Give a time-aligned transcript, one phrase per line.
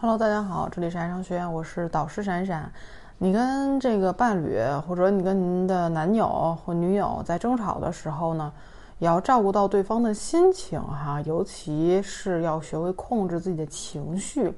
[0.00, 2.70] Hello，大家好，这里是爱商学院，我是导师闪闪。
[3.18, 8.52] 你跟这个伴侣，或者你跟您的男友或女友在争吵的时候呢，
[9.00, 14.56] 也要照顾到对方的心情哈，尤其是要学会控制自己的情绪。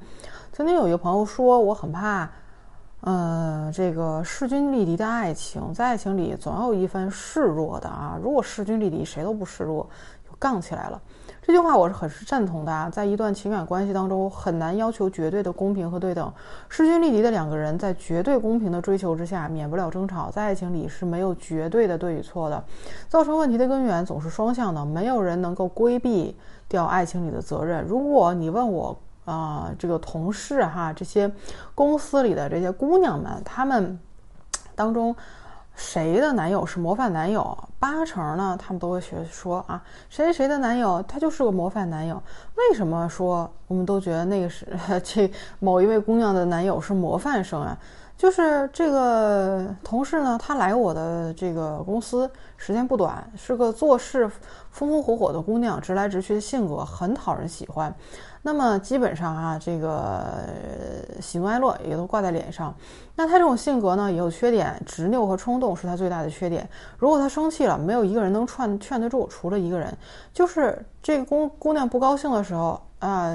[0.53, 2.29] 曾经有一个朋友说，我很怕，
[3.01, 8.19] 嗯，这个势均力敌的爱情，在爱情里总有一番示弱的啊。
[8.23, 9.89] 如果势均力敌，谁都不示弱，
[10.29, 11.01] 就杠起来了。
[11.43, 16.31] 这句话我是很是赞同的啊，在一段情感关系当中，很难要求绝对的公平和对等。
[16.69, 20.31] 势均力敌的两个人在绝对公平的追求之下，免不了争吵。
[20.31, 22.63] 在爱情里是没有绝对的对与错的，
[23.09, 26.37] 造成问题的根源总是双向的，没有人能够规避
[26.69, 27.83] 掉爱情里的责任。
[27.85, 31.33] 如果你问我啊，这个同事哈，这些
[31.75, 33.99] 公司里的这些姑娘们，她们
[34.75, 35.17] 当中。
[35.83, 37.57] 谁的男友是模范男友？
[37.79, 42.23] 八成呢，他们都会学说啊，谁谁的男友他就是个模范男友。
[42.55, 44.67] 为什么说我们都觉得那个是
[45.03, 47.77] 这某一位姑娘的男友是模范生啊？
[48.21, 54.29] 就是这个同事呢，她来我的这个公司时间不短，是个做事
[54.71, 57.95] 风风火火的姑娘，直来直去的性格很讨人喜欢。
[58.43, 60.23] 那么基本上啊，这个
[61.19, 62.75] 喜怒哀乐也都挂在脸上。
[63.17, 66.69] 那他这种性格呢，也有缺点，执拗和冲动是他最大的缺点。
[66.99, 69.97] 如果他生气了，没有一个人能劝劝得住，除了一个人，
[70.35, 73.35] 就是这个姑姑娘不高兴的时候啊，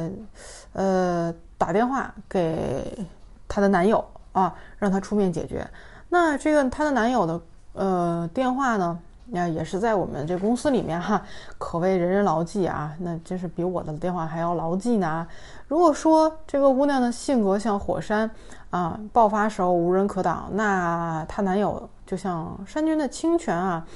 [0.74, 3.04] 呃，打电话给
[3.48, 4.06] 她的男友
[4.36, 5.66] 啊，让他出面解决。
[6.10, 7.42] 那这个她的男友的
[7.74, 9.00] 呃电话呢？
[9.28, 11.20] 那也是在我们这公司里面哈，
[11.58, 12.94] 可谓人人牢记啊。
[13.00, 15.26] 那真是比我的电话还要牢记呢。
[15.68, 18.30] 如果说这个姑娘的性格像火山
[18.70, 23.88] 啊，爆发时候无人可挡，那她男友就像山军的清泉啊，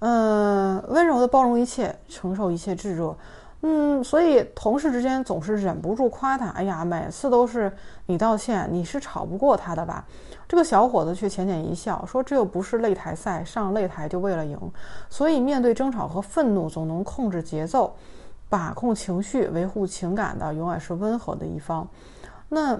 [0.00, 3.14] 嗯，温柔的包容一切，承受一切炙热。
[3.64, 6.48] 嗯，所以同事之间总是忍不住夸他。
[6.48, 7.72] 哎呀，每次都是
[8.06, 10.04] 你道歉，你是吵不过他的吧？
[10.48, 14.58] 这个小伙子却浅浅一笑，说：“这又不是擂台赛，上擂台就为了赢。
[15.08, 17.94] 所以面对争吵和愤怒，总能控制节奏，
[18.48, 21.88] 把控情绪，维护情感的，永远是温和的一方。”
[22.50, 22.78] 那。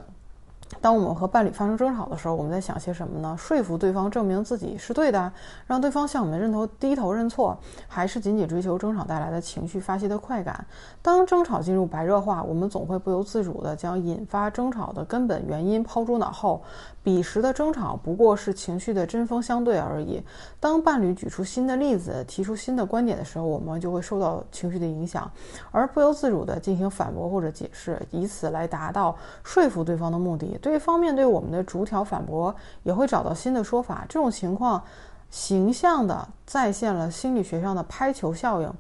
[0.81, 3.37] 当我们和伴侣发生争吵的时候，我们在想些什么呢？
[3.39, 5.33] 说服对方，证明自己是对的，
[5.67, 7.57] 让对方向我们认头、低头认错，
[7.87, 10.67] 还是仅仅追求争吵带来的情绪发泄的快感？
[11.03, 16.63] 当争吵进入白热化，我们总会不由自主地将引发争吵的根本原因抛诸脑后。
[17.05, 20.23] 彼时的争吵不过是情绪的针锋相对而已。
[20.61, 25.29] 当伴侣举出新的例子、提出新的观点的时候，我们就会受到情绪的影响，
[25.73, 30.57] 而不由自主地进行反驳或者解释，以此来达到说服对方的目的。
[30.63, 34.07] 对方面对我们的逐条反驳，也会找到新的说法。
[34.09, 34.83] 这种情况，
[35.29, 38.73] 形象的再现了心理学上的拍球效应。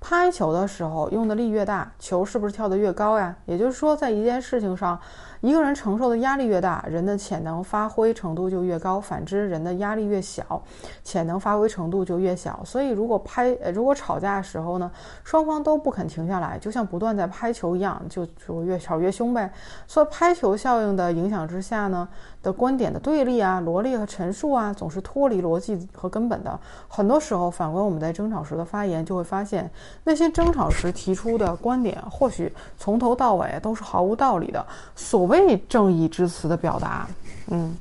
[0.00, 3.34] 拍球的时候用的力越大，球是不是跳得越高呀？
[3.46, 4.98] 也就是说，在一件事情上。
[5.40, 10.60] 一个人承受的压力越大，人的潜能发挥程度就越高；反之，人的压力越小，
[11.04, 12.60] 潜能发挥程度就越小。
[12.64, 14.90] 所以，如果拍，如果吵架的时候呢，
[15.22, 19.52] 双方都不肯停下来，就像不断在拍球一样，就就越吵越凶呗。
[19.86, 22.08] 所以，拍球效应的影响之下呢，
[22.42, 26.58] 的观点的对立啊、罗列和陈述啊，总是脱离逻辑和根本的。
[26.88, 29.70] 很多时候，反观我们在争吵时的发言，就会发现
[30.04, 34.64] 那些争吵时提出的观点，或许从头到尾都是毫无道理的。
[34.96, 37.06] 所谓正义之词的表达，
[37.48, 37.76] 嗯，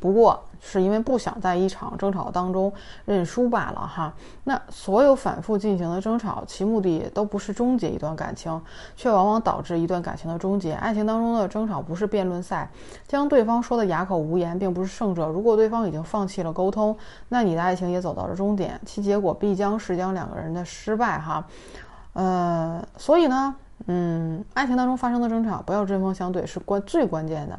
[0.00, 2.72] 不过是因为不想在一场争吵当中
[3.04, 4.12] 认输罢了哈。
[4.44, 8.60] 那所有反复进行的争吵，其目的都不是终结一段感情，
[8.96, 10.72] 却往往导致一段感情的终结。
[10.72, 12.70] 爱情当中的争吵不是辩论赛，
[13.06, 15.26] 将对方说的哑口无言，并不是胜者。
[15.26, 16.96] 如果对方已经放弃了沟通，
[17.28, 21.44] 那你的爱情也走到了终点，其结果必将是将两个人的失败哈。
[22.12, 23.54] 呃，所以呢。
[23.86, 27.58] 嗯，爱情当中发生的争吵，不要针锋相对，是关最关键的。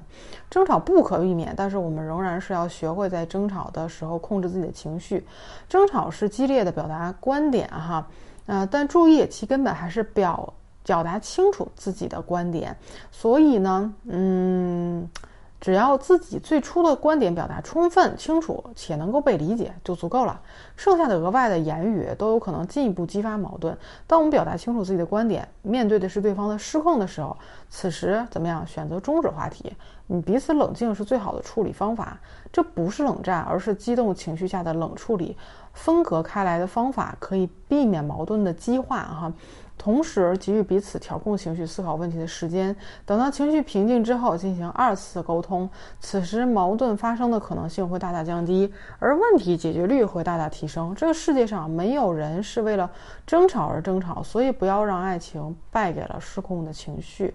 [0.50, 5.26] 争吵不可避免，但是我们仍然是要学会在争吵的时候控制自己的情绪。
[5.68, 8.06] 争吵是激烈的表达观点，哈，
[8.46, 10.54] 呃，但注意其根本还是表
[10.84, 12.76] 表达清楚自己的观点。
[13.12, 15.10] 所以呢，嗯。
[15.60, 20.40] 只要自己最初的观点表达充分、清楚且能够被理解就足够了，
[20.78, 23.78] 剩下的额外的言语都有可能进一步激发矛盾。
[24.08, 27.38] 当我们表达清楚自己的观点，面对的是对方的失控的时候，
[27.70, 28.66] 此时怎么样？
[28.66, 29.76] 选择终止话题，
[30.08, 32.18] 你彼此冷静是最好的处理方法。
[32.52, 35.36] 这不是冷战，而是激动情绪下的冷处理。
[35.74, 39.34] 分隔开来的方法可以避免矛盾的激化，哈。
[39.80, 45.68] 同时给予彼此调控情绪、思考问题的时间，等到情绪平静之后进行二次沟通。
[46.02, 50.94] 此时矛盾发生的可能性会大大降低，而问题解决率会大大提升。
[50.94, 52.92] 这个世界上没有人是为了
[53.26, 57.34] 争吵而争吵，所以不要让爱情败给了失控的情绪。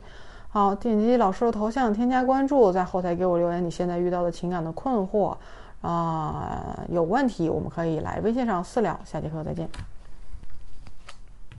[0.50, 5.34] 好，点击老师的头像，添加关注，在后台给我留言你现在遇到的情感的困惑
[5.80, 9.00] 啊，有问题我们可以来微信上私聊。
[9.04, 9.66] 下节课再见。